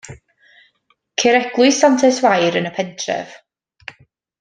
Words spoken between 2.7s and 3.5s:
y pentref.